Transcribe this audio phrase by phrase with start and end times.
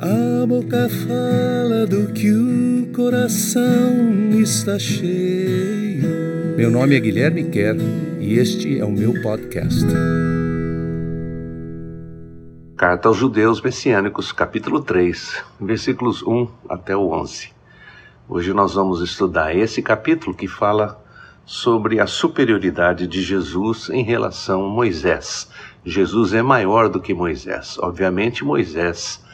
[0.00, 6.54] A boca fala do que o coração está cheio.
[6.56, 7.78] Meu nome é Guilherme Kerr
[8.20, 9.84] e este é o meu podcast.
[12.76, 17.50] Carta aos Judeus Messiânicos, capítulo 3, versículos 1 até o 11.
[18.28, 21.04] Hoje nós vamos estudar esse capítulo que fala
[21.44, 25.50] sobre a superioridade de Jesus em relação a Moisés.
[25.84, 27.76] Jesus é maior do que Moisés.
[27.80, 29.26] Obviamente, Moisés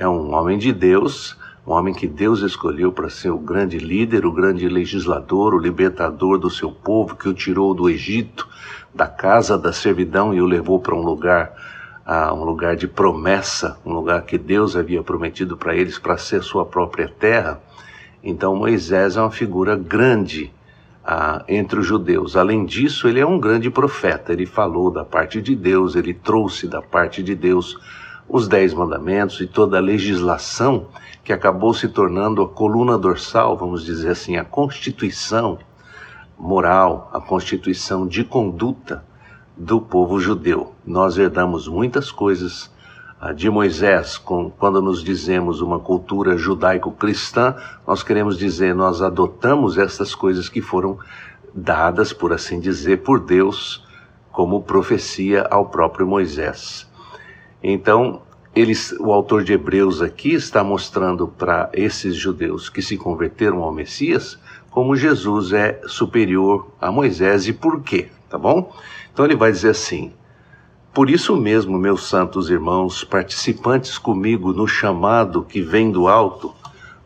[0.00, 1.36] é um homem de Deus,
[1.66, 6.38] um homem que Deus escolheu para ser o grande líder, o grande legislador, o libertador
[6.38, 8.48] do seu povo, que o tirou do Egito,
[8.94, 11.52] da casa da servidão e o levou para um lugar,
[12.06, 16.42] uh, um lugar de promessa, um lugar que Deus havia prometido para eles para ser
[16.42, 17.60] sua própria terra.
[18.24, 20.50] Então Moisés é uma figura grande
[21.04, 22.36] uh, entre os judeus.
[22.36, 24.32] Além disso, ele é um grande profeta.
[24.32, 27.78] Ele falou da parte de Deus, ele trouxe da parte de Deus
[28.32, 30.86] os Dez Mandamentos e toda a legislação
[31.24, 35.58] que acabou se tornando a coluna dorsal, vamos dizer assim, a constituição
[36.38, 39.04] moral, a constituição de conduta
[39.56, 40.72] do povo judeu.
[40.86, 42.70] Nós herdamos muitas coisas
[43.34, 47.56] de Moisés, quando nos dizemos uma cultura judaico-cristã,
[47.86, 50.98] nós queremos dizer, nós adotamos essas coisas que foram
[51.52, 53.84] dadas, por assim dizer, por Deus
[54.30, 56.89] como profecia ao próprio Moisés.
[57.62, 58.22] Então,
[58.54, 63.72] eles, o autor de Hebreus aqui está mostrando para esses judeus que se converteram ao
[63.72, 64.38] Messias
[64.70, 68.72] como Jesus é superior a Moisés e por quê, tá bom?
[69.12, 70.12] Então ele vai dizer assim:
[70.92, 76.54] Por isso mesmo, meus santos irmãos, participantes comigo no chamado que vem do alto,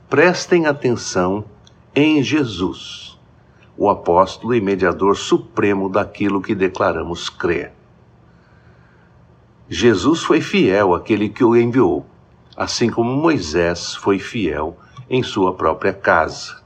[0.09, 1.45] prestem atenção
[1.95, 3.19] em Jesus,
[3.77, 7.73] o apóstolo e mediador supremo daquilo que declaramos crer.
[9.69, 12.05] Jesus foi fiel àquele que o enviou,
[12.55, 14.77] assim como Moisés foi fiel
[15.09, 16.63] em sua própria casa.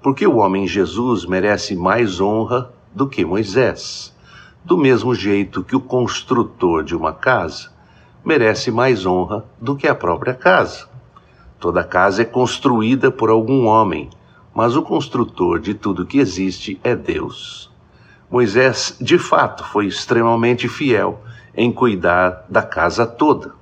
[0.00, 4.16] Porque o homem Jesus merece mais honra do que Moisés,
[4.64, 7.70] do mesmo jeito que o construtor de uma casa
[8.24, 10.88] merece mais honra do que a própria casa.
[11.58, 14.10] Toda casa é construída por algum homem,
[14.54, 17.68] mas o construtor de tudo que existe é Deus.
[18.30, 21.20] Moisés, de fato, foi extremamente fiel
[21.58, 23.52] em cuidar da casa toda.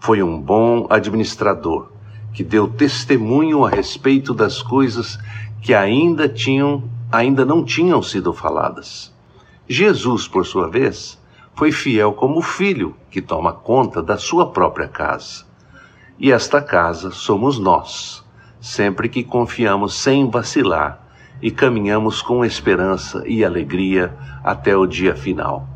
[0.00, 1.92] Foi um bom administrador
[2.32, 5.18] que deu testemunho a respeito das coisas
[5.60, 9.14] que ainda tinham, ainda não tinham sido faladas.
[9.68, 11.20] Jesus, por sua vez,
[11.54, 15.44] foi fiel como filho que toma conta da sua própria casa.
[16.18, 18.24] E esta casa somos nós,
[18.58, 21.06] sempre que confiamos sem vacilar
[21.42, 25.75] e caminhamos com esperança e alegria até o dia final.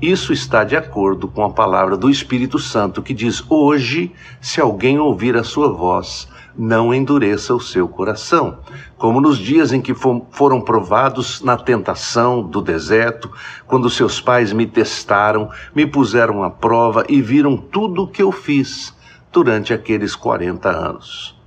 [0.00, 4.98] Isso está de acordo com a palavra do Espírito Santo que diz: Hoje, se alguém
[4.98, 8.60] ouvir a sua voz, não endureça o seu coração,
[8.96, 13.30] como nos dias em que foram provados na tentação do deserto,
[13.66, 18.32] quando seus pais me testaram, me puseram à prova e viram tudo o que eu
[18.32, 18.96] fiz
[19.30, 21.38] durante aqueles 40 anos.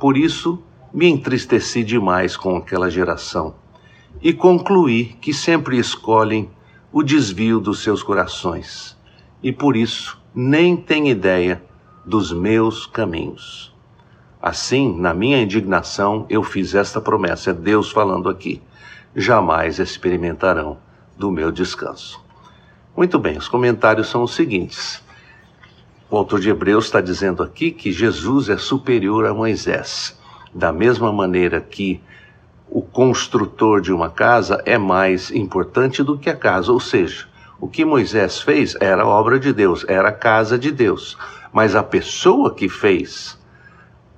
[0.00, 0.60] Por isso,
[0.92, 3.54] me entristeci demais com aquela geração
[4.20, 6.50] e concluí que sempre escolhem
[6.96, 8.96] o desvio dos seus corações
[9.42, 11.60] e por isso nem tem ideia
[12.06, 13.74] dos meus caminhos.
[14.40, 18.62] Assim, na minha indignação, eu fiz esta promessa, é Deus falando aqui:
[19.16, 20.78] jamais experimentarão
[21.18, 22.22] do meu descanso.
[22.96, 25.02] Muito bem, os comentários são os seguintes.
[26.08, 30.16] O autor de Hebreus está dizendo aqui que Jesus é superior a Moisés,
[30.54, 32.00] da mesma maneira que
[32.74, 36.72] o construtor de uma casa é mais importante do que a casa.
[36.72, 37.28] Ou seja,
[37.60, 41.16] o que Moisés fez era obra de Deus, era a casa de Deus.
[41.52, 43.38] Mas a pessoa que fez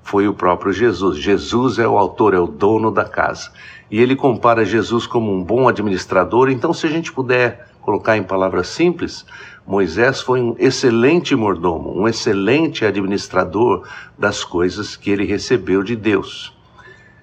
[0.02, 1.18] foi o próprio Jesus.
[1.18, 3.52] Jesus é o autor, é o dono da casa.
[3.90, 6.48] E ele compara Jesus como um bom administrador.
[6.48, 9.26] Então, se a gente puder colocar em palavras simples,
[9.66, 13.86] Moisés foi um excelente mordomo, um excelente administrador
[14.18, 16.55] das coisas que ele recebeu de Deus.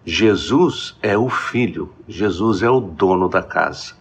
[0.05, 3.93] Jesus é o filho, Jesus é o dono da casa.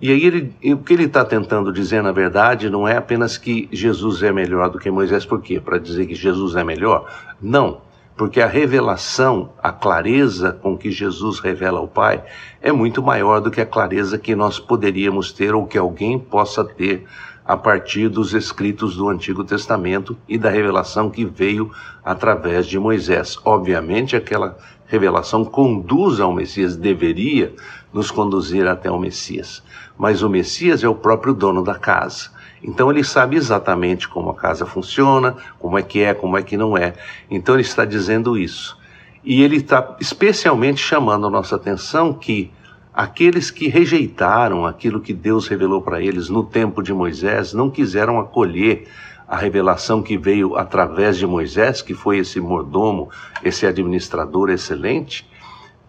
[0.00, 3.68] E aí ele, o que ele está tentando dizer, na verdade, não é apenas que
[3.72, 5.60] Jesus é melhor do que Moisés, por quê?
[5.60, 7.10] Para dizer que Jesus é melhor?
[7.40, 7.80] Não,
[8.16, 12.22] porque a revelação, a clareza com que Jesus revela ao Pai
[12.60, 16.64] é muito maior do que a clareza que nós poderíamos ter ou que alguém possa
[16.64, 17.04] ter
[17.44, 21.70] a partir dos escritos do Antigo Testamento e da revelação que veio
[22.02, 23.38] através de Moisés.
[23.44, 24.56] Obviamente, aquela
[24.86, 27.52] revelação conduz ao Messias, deveria
[27.92, 29.62] nos conduzir até o Messias.
[29.98, 32.30] Mas o Messias é o próprio dono da casa.
[32.62, 36.56] Então ele sabe exatamente como a casa funciona, como é que é, como é que
[36.56, 36.94] não é.
[37.30, 38.78] Então ele está dizendo isso.
[39.22, 42.50] E ele está especialmente chamando a nossa atenção que
[42.94, 48.20] Aqueles que rejeitaram aquilo que Deus revelou para eles no tempo de Moisés, não quiseram
[48.20, 48.86] acolher
[49.26, 53.10] a revelação que veio através de Moisés, que foi esse mordomo,
[53.42, 55.26] esse administrador excelente,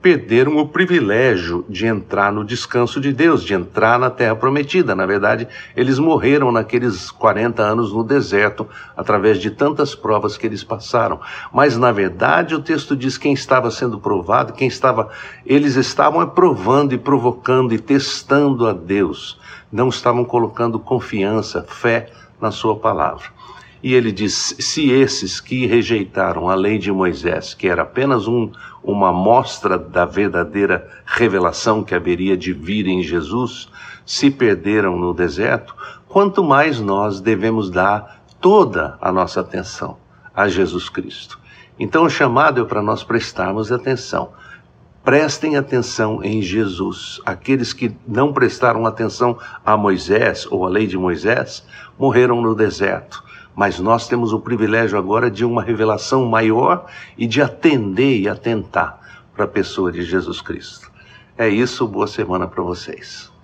[0.05, 4.93] perderam o privilégio de entrar no descanso de Deus, de entrar na terra prometida.
[4.93, 10.63] Na verdade, eles morreram naqueles 40 anos no deserto, através de tantas provas que eles
[10.63, 11.19] passaram.
[11.51, 15.09] Mas na verdade, o texto diz quem estava sendo provado, quem estava,
[15.43, 19.39] eles estavam provando e provocando e testando a Deus.
[19.71, 23.34] Não estavam colocando confiança, fé na sua palavra.
[23.85, 28.51] E ele diz: se esses que rejeitaram a lei de Moisés, que era apenas um,
[28.83, 33.69] uma mostra da verdadeira revelação que haveria de vir em Jesus,
[34.03, 35.75] se perderam no deserto,
[36.07, 39.97] quanto mais nós devemos dar toda a nossa atenção
[40.33, 41.39] a Jesus Cristo.
[41.79, 44.33] Então o chamado é para nós prestarmos atenção.
[45.03, 47.21] Prestem atenção em Jesus.
[47.23, 51.63] Aqueles que não prestaram atenção a Moisés ou a lei de Moisés
[51.99, 53.23] morreram no deserto
[53.55, 56.85] mas nós temos o privilégio agora de uma revelação maior
[57.17, 58.99] e de atender e atentar
[59.33, 60.91] para a pessoa de Jesus Cristo.
[61.37, 63.34] É isso, boa semana para vocês.